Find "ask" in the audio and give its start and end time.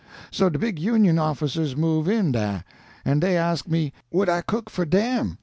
3.37-3.67